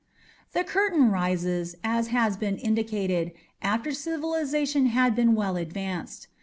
[0.53, 6.25] "The curtain rises, as has been indicated, after civilization had been well advanced.